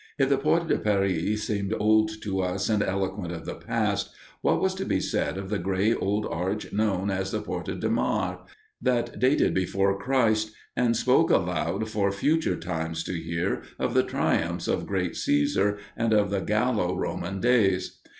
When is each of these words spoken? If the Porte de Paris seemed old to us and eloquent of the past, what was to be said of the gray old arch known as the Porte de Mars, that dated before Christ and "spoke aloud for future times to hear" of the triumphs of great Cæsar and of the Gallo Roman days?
If 0.17 0.29
the 0.29 0.37
Porte 0.39 0.67
de 0.67 0.79
Paris 0.79 1.43
seemed 1.43 1.75
old 1.79 2.23
to 2.23 2.41
us 2.41 2.69
and 2.69 2.81
eloquent 2.81 3.31
of 3.31 3.45
the 3.45 3.53
past, 3.53 4.09
what 4.41 4.59
was 4.59 4.73
to 4.73 4.83
be 4.83 4.99
said 4.99 5.37
of 5.37 5.51
the 5.51 5.59
gray 5.59 5.93
old 5.93 6.25
arch 6.25 6.73
known 6.73 7.11
as 7.11 7.29
the 7.31 7.39
Porte 7.39 7.79
de 7.79 7.87
Mars, 7.87 8.39
that 8.81 9.19
dated 9.19 9.53
before 9.53 9.99
Christ 9.99 10.53
and 10.75 10.97
"spoke 10.97 11.29
aloud 11.29 11.87
for 11.87 12.11
future 12.11 12.55
times 12.57 13.03
to 13.03 13.13
hear" 13.13 13.61
of 13.77 13.93
the 13.93 14.01
triumphs 14.01 14.67
of 14.67 14.87
great 14.87 15.11
Cæsar 15.13 15.77
and 15.95 16.13
of 16.13 16.31
the 16.31 16.39
Gallo 16.41 16.97
Roman 16.97 17.39
days? 17.39 17.99